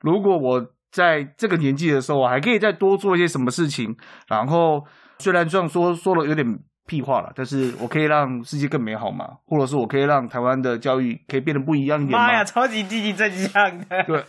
[0.00, 4.82] 如果我在这个年纪的时候，我还可以再多做一些什么事情，然后
[5.18, 6.44] 虽然这样说说了有点
[6.88, 12.42] 屁话了，但是我可以让世界更美好嘛，或者是我可以让台湾的教育可以变得不一样一点嘛妈呀，？
[12.42, 13.84] 超级积极正向的。
[14.06, 14.24] 对，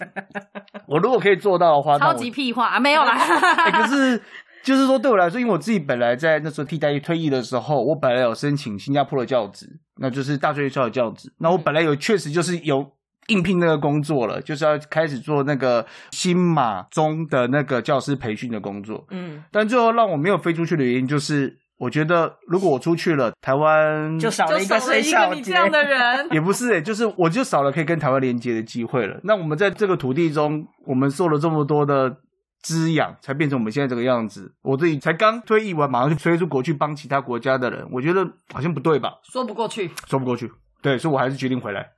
[0.85, 3.13] 我如果可以做到的话，超级屁话啊，没有啦。
[3.17, 4.21] 哎、可是
[4.63, 11.32] 就是说，对我来说，因为我自己本来在那时候替代役退役的时候，我本来有申请新加坡的教职，那就是大专院校的教职。
[11.39, 12.86] 那我本来有确实就是有
[13.28, 19.06] 应聘那个工作了，就是要开始做那个新马中的那个教师培训的工作。
[19.12, 29.19] 嗯，但最后让我没有飞出去的原因，就是我觉得如果我出去了，台湾就少了一个水少了一小节个你这样的人，也不是、欸，就是我就少了可以跟台湾连接的机会了。
[29.24, 32.17] 那我们在这个土地中，我们受了这么多的
[32.62, 34.54] 滋养，才变成我们现在这个样子。
[34.62, 39.19] 我自己才刚退役完，马上就飞出国去帮其他国家的人，我觉得好像不对吧？
[39.24, 39.89] 说不过去。
[40.08, 40.52] 说不过去。
[40.82, 41.89] 对，所以我还是决定回来。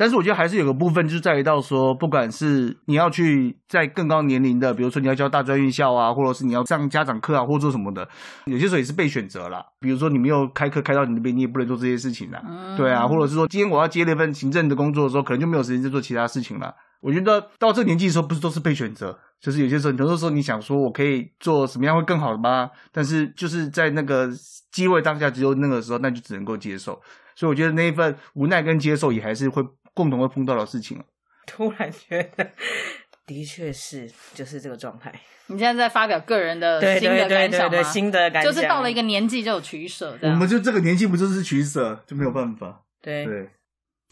[0.00, 8.08] 但是我觉得还是有个部分，就是在于到说，不管是你要去在更高年龄的，比如说你要教大专院校啊，或者是你要上家长课啊，或者做什么的，
[8.46, 9.62] 有些时候也是被选择啦。
[9.78, 12.42] 比如说你没有开课开到你那边，你也不能做这些事情啦。
[12.48, 16.74] 嗯对啊，或者是说今天我要接那份行政的工作的时候，可能就没有时间去做其他事情了。
[17.02, 22.70] 我觉得到这个年纪的时候，不是都是被选择，就是有些时候，很多时候你想说我可以做什么样会更好的吗？
[22.90, 24.30] 但是就是在那个
[24.72, 26.98] 机会当下，只有那个时候，那就只能够接受。
[27.36, 31.04] 所以我觉得那一份无奈跟接受，也还是会共同会碰到的事情了。
[31.46, 32.50] 突然觉得，
[33.26, 35.12] 的确是就是这个状态。
[35.46, 37.82] 你现在在发表个人的对新的对对对对，感想吗？
[37.82, 42.82] 新的感想就是到了一个年纪就有取舍，这样我们就这个年纪，不就是取舍，就没有办法。
[43.02, 43.50] 对对，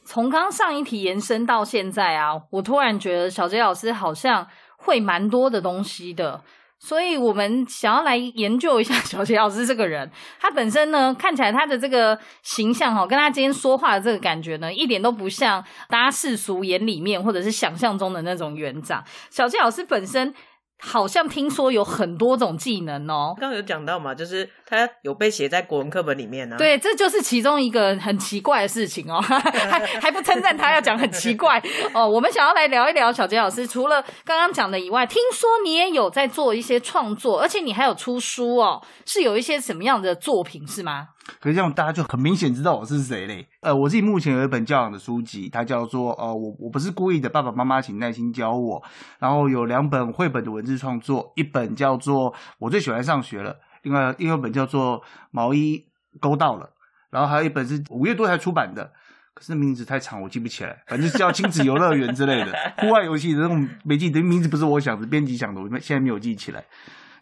[0.05, 6.43] 从刚上一题延伸到现在啊，我突然觉得小杰老师好像会蛮多的东西的，
[6.81, 10.11] 所以我们想要来研究一下 小杰老师这个人。
[10.41, 19.03] 他本身呢，看起来他的这个形象哈，跟他今天说话的这个感觉呢，一点都不像大家世俗眼里面或者是想象中的那种园长。
[19.31, 20.33] 小杰老师本身
[20.81, 31.61] 好像听说有很多种技能哦，刚刚有讲到嘛，就是他有被写在国文课本里面呢、啊。，对，这就是其中一个很奇怪的事情哦， 还还不称赞他，要讲很奇怪
[31.93, 32.09] 哦。
[32.09, 41.09] 我们想要来聊一聊小杰老师，除了刚刚讲的以外，听说你也有在做一些创作，而且你还有出书哦，是有一些什么样的作品是吗？
[41.41, 43.47] 可是这样大家就很明显知道我是谁嘞。
[43.61, 48.83] 呃，我自己目前有一本教养的书籍，它叫做呃，我我不是故意的，爸爸妈妈请耐心教我。
[49.19, 55.85] 然后有两本绘本的文字创作，一本叫做我最喜欢上学了，另外另外一本叫做毛衣
[56.19, 56.71] 勾到了，
[57.11, 58.91] 然后还有一本是五月多才出版的。
[59.35, 60.83] 可是名字太长，我记不起来。
[60.88, 66.64] 反正是叫亲子游乐园之类的 户外游戏的那种，没记得名字不是我想的，编辑想的，我现在没有记起来。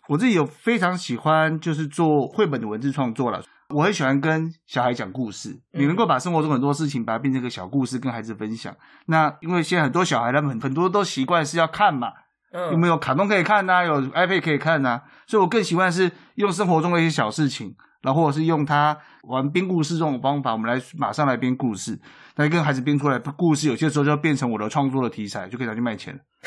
[0.09, 3.43] 我自己有非常喜欢，就是做绘本的文字创作了。
[3.71, 8.75] 我很喜欢跟小孩讲故事，嗯你能够把生活中很多事情把它变成一个小故事，跟孩子分享。
[9.07, 12.13] 那因为现在很多小孩他们很很多都习惯是要看嘛，
[12.53, 17.75] 嗯，有没有卡通可以看呐、有 iPad 可以看呐、所以我更喜欢是用生活中的一些小事情，
[18.07, 21.99] 然后或者是用他玩编故事这种方法，我们来马上来编故事，
[22.37, 26.21] 来跟孩子编出来的故事，有些时候就要变成我的创作的题材，就可以拿去卖钱了。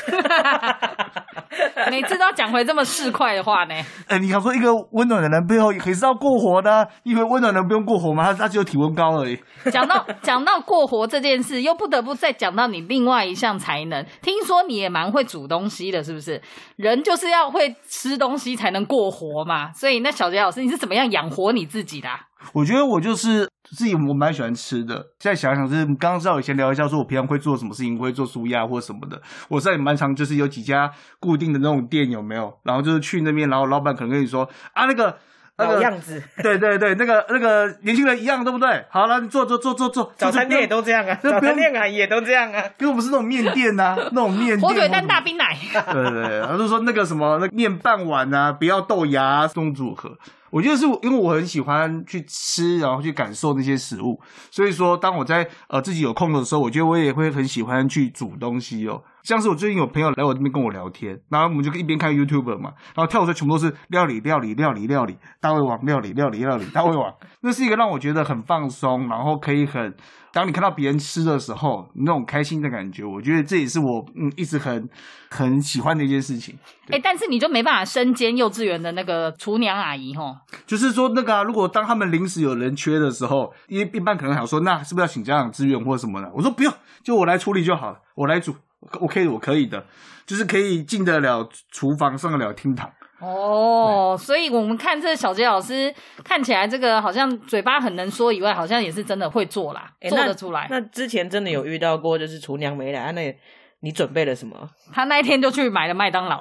[1.90, 3.74] 每次都要讲回这么市侩的话呢？
[4.06, 8.24] 哎，你想说一个温暖的人背后也是要过活的啊、因为温暖的人不用过活吗？
[8.24, 9.38] 他他只有体温高而已。
[9.70, 14.02] 讲到讲到过活这件事，又不得不再讲到你另外一项才能。
[14.22, 16.40] 听说你也蛮会煮东西的，是不是？
[16.76, 19.72] 人就是要会吃东西才能过活嘛。
[19.72, 22.20] 所以那小杰老师，你是怎么样养活你自己的啊、
[22.54, 24.96] 我觉得我就是自己，我蛮喜欢吃的。
[25.18, 29.20] 现在想想，就是刚刚知道以前聊一下，说我平常会做什么事情，会做舒压或什么的。
[29.48, 32.52] 我现在也蛮常，就是有几家固定的那种店，有没有？
[32.64, 35.18] 然后就是去那边，然后老板可能跟你说啊，那个
[35.58, 38.86] 那个，老样子， 对对对，那个那个年轻人一样，对不对？
[38.88, 42.64] 好了，你做做做做做，早餐店也都这样啊，早餐店啊也都这样啊。
[42.78, 45.54] 因为我们是那种面店呐、那种面店火腿蛋大冰奶，
[45.92, 50.16] 对对对，他就说那个什么，那面半碗啊，不要豆芽、啊、这种组合。
[50.50, 59.02] 我觉得是因为我很喜欢去吃，然后去感受那些食物，所以说当我在呃自己有空的时候，我觉得我也会很喜欢去煮东西哦。
[59.22, 69.94] 像是我最近有朋友来我这边跟我聊天，然后我们就一边看 YouTube 嘛，然后跳出来全部都是料理、料理、料理、料理，大胃王料理、料理、料理、大胃王， 那是一个让我觉得很放松，然后可以很，
[70.32, 74.88] 当你看到别人吃的时候，那种开心的感觉，我觉得这也是我嗯一直很
[75.30, 76.58] 很喜欢的一件事情。
[76.90, 80.34] 哎、但是你就没办法身兼幼稚园的那个厨娘阿姨吼。
[80.66, 86.30] 就是说那个啊，如果当他们临时有人缺的时候，因为一般可能想说，那是不是要请家长支援或什么的？
[86.34, 88.54] 我说不用，就我来处理就好了，我来煮
[89.00, 89.84] ，OK，我可以的，
[90.26, 92.90] 就是可以进得了厨房，上得了厅堂。
[93.20, 100.66] 哦，所以我们看这小杰老师看起来这个好像嘴巴很能说以外，好像也是真的会做啦，诶那做得出来。
[100.70, 103.38] 那之前真的有遇到过，就是厨娘没来，啊那
[103.80, 104.56] 你准备了什么？
[104.90, 106.40] 他那一天就去买了麦当劳，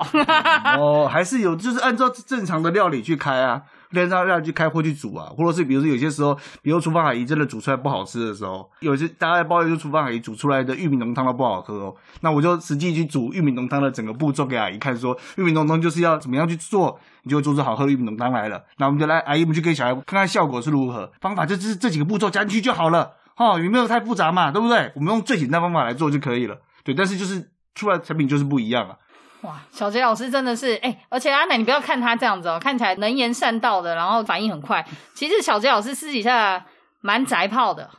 [0.80, 3.62] 哦，还是有，就是按照正常的料理去开啊，
[3.94, 18.64] 按照料理去开或去煮啊，或者是比如说有些时候，比如厨房阿姨真的煮出来不好吃的时候，有些大家抱怨说厨房阿姨煮出来的玉米浓汤都不好喝哦，那我就实际去煮玉米浓汤的整个步骤给阿姨看，说玉米浓汤就是要怎么样去做，你就做出好喝玉米浓汤来了。
[18.78, 23.14] 那我们就来，阿姨，我们就给小孩看看效果是如何，方法就是这几个步骤加进去就好了。
[23.36, 24.52] 哈，有没有太复杂嘛？
[24.52, 24.92] 对不对？
[24.96, 26.58] 我们用最简单方法来做就可以了。
[26.84, 28.98] 对，但是就是出来的产品就是不一样啊。
[29.42, 34.86] 哇，小杰老师真的是哎、而且阿奶，你不要看他这样子哦，看起来能言善道的，然后反应很快。
[35.14, 36.66] 其实小杰老师私底下
[37.02, 37.90] 蛮宅炮的，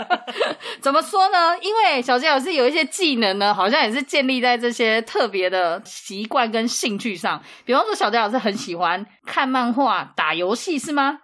[0.82, 1.58] 怎么说呢？
[1.62, 7.42] 因为小杰老师有一些技能呢，好像也是建立在这些特别的习惯跟兴趣上。
[7.64, 11.20] 比方说，小杰老师很喜欢看漫画、打游戏，是吗？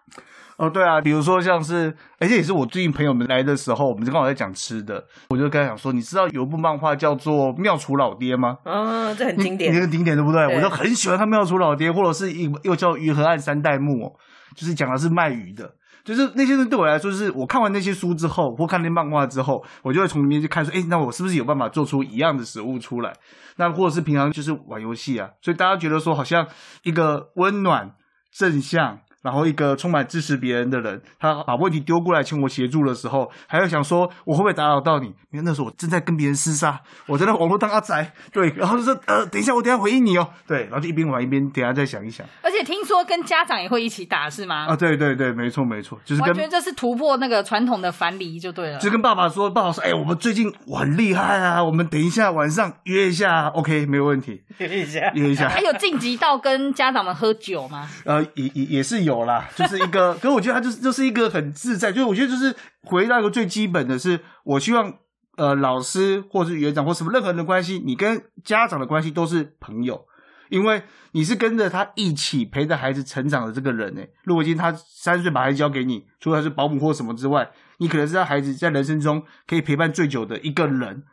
[0.62, 8.58] 哦，对啊，比如说像是，而且也是我最近朋友们来的时候，我们就刚好在讲吃的，我就跟他讲说，你知道有一部漫画叫做《妙厨老爹》吗？
[8.64, 9.74] 嗯，这很经典。
[9.74, 10.46] 那个经典对不对？
[10.46, 14.12] 对我就很喜欢看《妙厨老爹》，或者是一又叫《鱼河岸三代目》哦，
[14.54, 15.68] 就是讲的是卖鱼的。
[16.04, 23.12] 就是那些东西对我来说，就是我看完那些书之后，或看那漫画之后，我就会从里面去看说，哎，那我是不是有办法做出一样的食物出来？
[23.56, 26.46] 那或者是平常就是玩游戏啊，所以大家觉得说，好像
[26.84, 27.90] 一个温暖、
[28.32, 35.06] 正向，然后一个充满支持别人的人，他把问题丢过来请我协助的时候，还要想说我会不会打扰到你？
[35.30, 44.66] 因为那时候我正在跟别人厮杀，我在那网络当阿宅，对，然后就说呃，等一下我等一下回应你哦，对，然后就一边玩一边等一下再想一想而且听说跟家长也会一起打，是吗？
[44.66, 48.78] 啊，对对对，没错没错，就是跟完全这是突破那个传统的樊篱就对了。
[48.78, 55.48] 就跟爸爸说，爸爸说，哎、我们最近我很厉害啊，我们等一下晚上约一下，OK，没有问题， 约一下，约一下。
[55.48, 57.88] 还有晋级到跟家长们喝酒吗？
[58.04, 64.92] 呃，也也也是有啦， 就是一个，可是我觉得他就是就是一个很自在，就是我觉得就是回到一个最基本的是，我希望
[65.36, 70.04] 呃老师或是园长或什么任何人的关系，你跟家长的关系都是朋友，
[70.48, 74.02] 因为你是跟着他一起陪着孩子成长的这个人呢。
[74.24, 81.04] 如果今天他三岁把孩子交给你，除了他是保姆或什么之外，你可能是他孩子在人生中可以陪伴最久的一个人，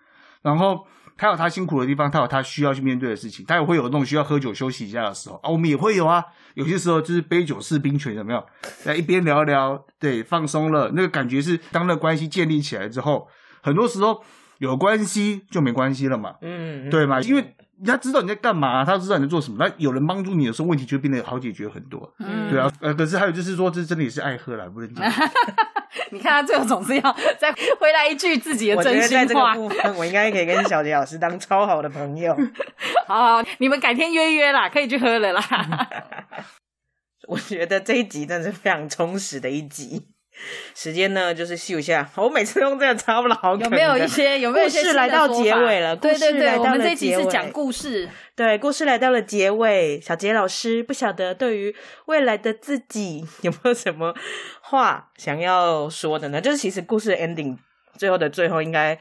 [0.41, 0.85] 然后。
[1.21, 6.23] 他有他辛苦的地方，他有他需要去面对的事情，他也会有那种需要喝酒休息一下的时候啊，我们也会有啊。
[6.59, 8.45] 有些时候就是杯酒释兵权，有没有？
[8.83, 13.29] 在一边聊聊，对，放松了，那个感觉是当那个关系建立起来之后，
[13.61, 14.21] 很多时候
[14.57, 17.21] 有关系就没关系了嘛，嗯，对嘛？
[17.21, 17.41] 因为
[17.77, 22.13] 人家知道你在干嘛，他知道你在做什么，那有人帮助你的时候，问题就变得好解决很多。
[22.19, 25.05] 嗯对啊，呃，可是还有就是说，这真的也是爱喝啦，不能讲。
[26.11, 29.55] 你看他最后总是要再回来一句自己的我觉真得在这个心话。
[29.55, 32.35] 部分，我应该可以跟小杰老师当超好的朋友。
[33.07, 35.43] 好好，你们改天约约啦，可以去喝了啦。
[37.27, 40.07] 我觉得这一集真的是非常充实的一集。
[40.75, 42.09] 时间呢，就是秀一下。
[42.17, 45.95] 我每次用这个超老梗的，有没有一些有没有一些故事来到结尾了？
[45.95, 48.09] 对对对，我们这一集是讲故事。
[48.35, 51.75] 对，故事来到了结尾，小杰老师不晓得对于
[52.05, 54.15] 未来的自己 有没有什么
[54.61, 56.39] 话想要说的呢？
[56.39, 57.57] 就是其实故事的 ending
[57.97, 58.97] 最后的最后，应该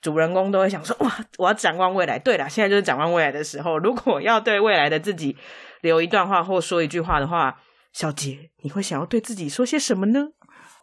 [0.00, 2.18] 主人公都会想说：哇，我要展望未来。
[2.18, 3.78] 对了，现在就是展望未来的时候。
[3.78, 5.36] 如果要对未来的自己
[5.82, 7.60] 留一段话或说一句话的话，
[7.92, 10.28] 小杰，你会想要对自己说些什么呢？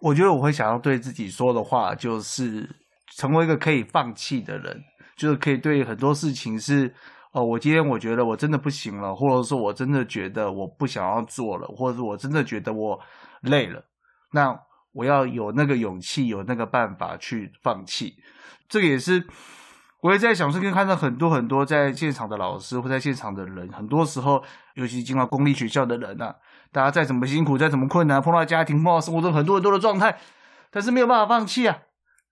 [0.02, 2.70] 我觉得我会想要对自己说的话，就是
[3.16, 4.84] 成为一个可以放弃的人，
[5.16, 6.94] 就是可以对很多事情是，
[7.32, 13.00] 哦，我今天我觉得我真的不行了，或者说我真的觉得我不想要做了，或者是我真的觉得我
[13.42, 13.84] 累了，
[14.32, 14.56] 那
[14.94, 18.14] 我要有那个勇气，有那个办法去放弃。
[18.68, 19.26] 这个也是
[20.02, 24.44] 我也在想，是跟看到很多很多在现场的老师或在现场的人，很多时候，
[24.76, 26.36] 尤其进到公立学校的人啊，
[26.71, 30.17] 大家再怎么辛苦，再怎么困难，碰到家庭、碰到生活中很多很多的状态，
[30.71, 31.80] 但是没有办法放弃啊。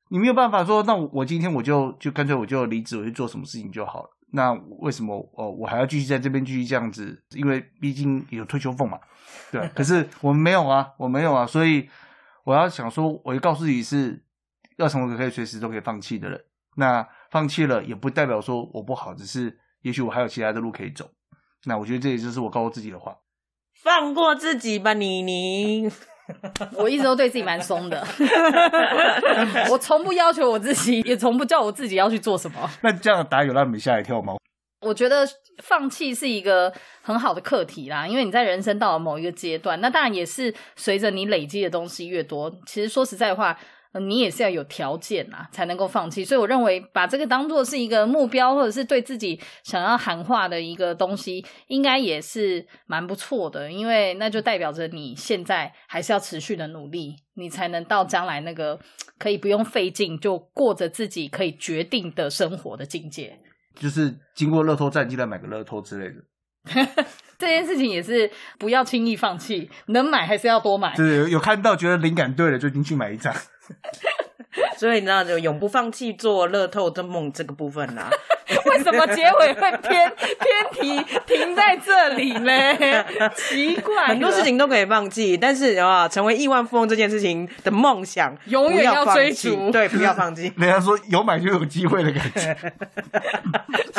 [0.10, 4.10] 你没有办法说，那我我今天我就就干脆我就离职，我去做什么事情就好了。
[4.32, 7.24] 那为什么哦我还要继续在这边继续这样子？
[7.32, 9.00] 因为毕竟有退休俸嘛，
[9.52, 9.68] 对吧。
[9.74, 11.90] 可是我们没有啊，我没有啊，所以
[12.44, 14.24] 我要想说，我就告诉自己是
[14.78, 16.40] 要成为可以随时都可以放弃的人。
[16.76, 21.10] 那放弃了也不代表说我不好，只是也许我还有其他的路可以走。
[21.64, 23.16] 那我觉得这也就是我告诉自己的话。
[23.86, 25.90] 放过自己吧，妮妮。
[26.74, 28.04] 我一直都对自己蛮松的，
[29.70, 32.68] 我从不要求我自己，也从不叫我自己要去做什么。
[32.82, 34.34] 那这样的答案有让你们吓一跳吗？
[34.82, 35.24] 我觉得
[35.64, 43.56] 放弃是一个很好的课题啦，因为你在人生到了某一个阶段，那当然也是随着你累积的东西越多，其实说实在话。
[43.96, 46.26] 呃你也是要有条件啊，才能够放弃。
[46.26, 53.72] 所以我认为把这个当做是一个目标，或者是对自己想要喊话的一个东西，应该也是蛮不错的。
[53.72, 58.78] 因为那就代表着你现在还是要持续的努力，你才能到将来那个
[59.18, 63.40] 可以不用费劲就过着自己可以决定的生活的境界。
[63.80, 66.16] 就是经过乐透站进来买个乐透之类的。
[67.38, 70.96] 这件事情也是不要轻易放弃，能买还是要多买。
[70.96, 73.34] 就是有有看到觉得灵感对了，就进去买一张。
[74.78, 78.10] 所以你知道，就永不放弃做乐透的梦这个部分啦。
[78.66, 82.52] 为什么结尾会偏 偏题停在这里呢？
[83.36, 90.54] 奇怪，很多事情都可以放弃，但是啊，成为亿万富翁这件事情的梦想，永远要追逐对，不要放弃。
[90.58, 92.74] 人家说有买就有机会的感觉。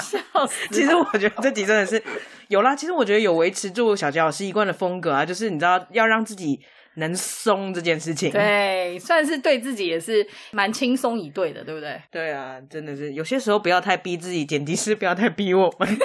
[0.00, 0.68] 笑死。
[0.70, 2.02] 其实我觉得这集真的是
[2.48, 2.74] 有啦。
[2.76, 6.60] 其实我觉得有维持住小杰老师一贯的风格啊，就是你知道要让自己
[6.96, 8.30] 能松这件事情。
[8.30, 12.00] 对，算是对自己也是蛮轻松以对的，对不对？
[12.10, 15.88] 对啊，真的是有些时候不要太逼自己，剪辑师不要太逼我们。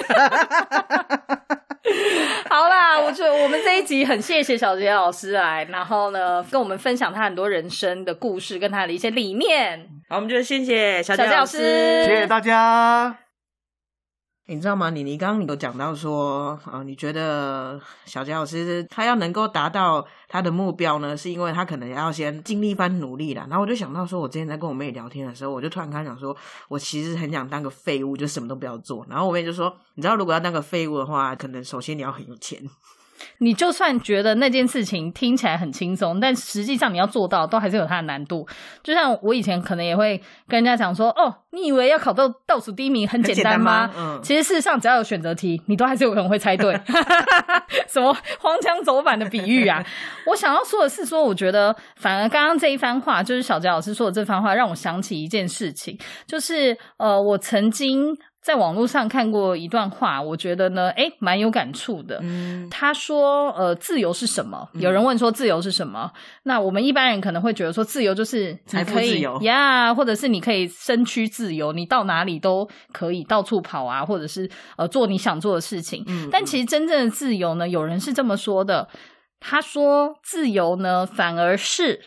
[2.48, 9.88] 好啦，我觉得我们这一集很谢谢小杰老师来，然后呢跟我们分享他很多人生的故事跟他的一些理念。
[10.08, 13.21] 好，我们就谢谢小杰老小杰老师谢谢大家。
[14.46, 14.90] 你知道吗？
[14.90, 23.46] 你你刚刚有讲到说，啊，你觉得小杰老师他要能够达到他的目标呢，是因为他可能要先经历一番努力啦。
[23.48, 26.36] 然后我就想到说，我之前在跟我妹聊天的时候，我就突然跟她讲说，
[26.68, 29.06] 我其实很想当个废物，就什么都不要做。
[29.08, 32.60] 然后我妹就说，你知道，如果要当个废物的话，可能首先你要很有钱。
[33.42, 38.46] 你就算觉得那件事情听起来很轻松，但实际上你要做到，都还是有它的难度。
[38.84, 40.16] 就像我以前可能也会
[40.46, 46.72] 跟人家讲说：“哦，你以为要考到倒数第一名很简单吗？”很简单吗嗯其实事实上只要有选择题，你都还是有可能会猜对。
[47.90, 49.84] 什么荒腔走板的比喻啊！
[50.26, 58.16] 我想要说的是说，我觉得反而刚刚这一番话，就是小杰老师说的这番话，让我想起一件事情，就是呃，我曾经。
[58.42, 62.18] 在网络上看过一段话，我觉得呢，诶，蛮有感触的。
[62.22, 66.10] 嗯，他说：“呃，自由是什么？”有人问说：“自由是什么？”
[66.42, 76.02] 那我们一般人可能会觉得说，自由就是你财富可以自由呀或者是你可以身躯自由，你到哪里都可以到处跑啊，或者是呃做你想做的事情。
[76.08, 78.88] 嗯但其实真正的自由呢，有人是这么说的，
[79.38, 82.00] 他说：“自由呢，反而是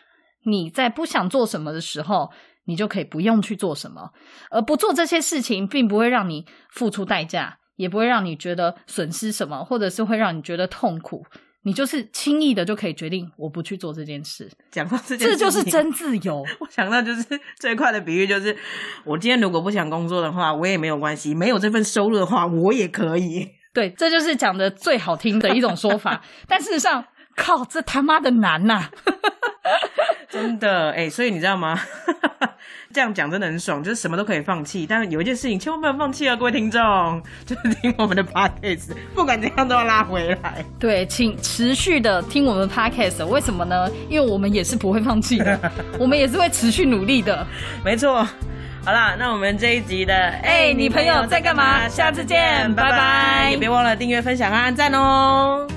[0.43, 2.31] 你在不想做什么的时候。”
[2.65, 4.11] 你就可以不用去做什么，
[4.51, 11.25] 而不做这些事情，并不会让你付出代价，也不会让你觉得损失什么，或者是会让你觉得痛苦。
[11.67, 16.43] 你就是轻易的就可以决定我不去做这件事，讲到这件这事这，就是真自由。
[16.61, 17.23] 我想到就是
[17.57, 18.55] 最快的比喻，就是
[19.03, 23.49] 我今天如果不想工作的话，我也没有关系；没有这份收入的话，我也可以。
[23.73, 26.21] 对，这就是讲的最好听的一种说法。
[26.47, 27.03] 但事实上，
[27.35, 28.91] 靠，这他妈的难呐、
[30.29, 31.79] 真的，哎、所以你知道吗？
[32.93, 40.63] 这样讲真的很爽，就是什么都可以放弃，但有一件事情千万不要放弃啊，各位听众， 就是听我们的 podcast，不管怎样都要拉回来。
[40.79, 43.25] 对，请持续的听我们的 podcast。
[43.25, 43.89] 为什么呢？
[44.09, 45.59] 因为我们也是不会放弃的，
[45.99, 47.45] 我们也是会持续努力的。
[47.83, 48.25] 没错。
[48.85, 55.67] 好啦，那我们这一集的哎、你朋友在干嘛下次见拜拜也别忘了订阅、分享和按赞哦。